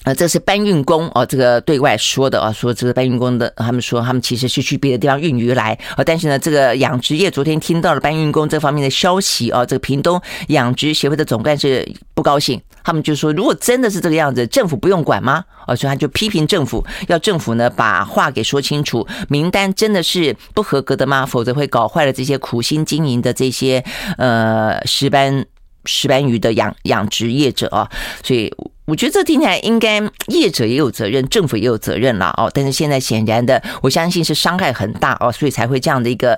[0.06, 11.84] 呃，这是搬运工哦，这个对外说的啊，说这个搬运工的，他们说他们其实是去别的地方运鱼来啊，但是呢，这个养殖业昨天听到了搬运工这方面的消息啊，这个屏东养殖协会的总干事
[12.14, 15.42] 不高兴，他们就说，如果真的是这个样子，政府不用管吗？
[15.66, 21.26] 啊，所以他就批评政府，要政府呢把话给说清楚，名单真的是不合格的吗？
[21.26, 23.82] 否则会搞坏了这些苦心经营的这些
[24.18, 25.44] 呃石斑
[25.86, 27.88] 石斑鱼的养养殖业者啊，
[28.22, 28.52] 所以。
[28.86, 32.48] 我觉得这听起来应该业者也有责任，政府也有责任了哦。
[32.54, 36.34] 但是现在显然的，我相信是伤害很大哦，所以才会这样的一个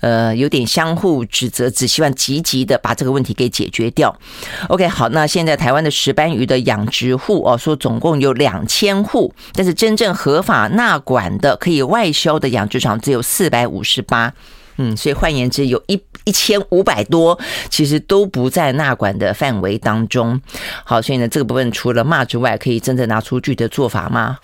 [0.00, 4.12] 呃有点相互指责，只希望积极的把这个问题给解决掉。
[4.66, 14.34] OK，好，那现在台湾的石斑鱼的养殖户哦，说总共有两千户，但是真正合法纳管的可以外销的养殖场只有四百五十八。
[14.76, 20.40] 嗯，所以换言之，有一一千五百多，其实都不在纳管的范围当中。
[20.84, 24.38] 好，所以呢，这个部分除了骂之外，可以真正拿出具体的做法吗？